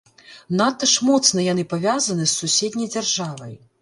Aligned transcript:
Надта 0.61 0.87
ж 0.93 1.05
моцна 1.09 1.45
яны 1.53 1.65
павязаны 1.73 2.25
з 2.27 2.33
суседняй 2.41 2.89
дзяржавай. 2.95 3.53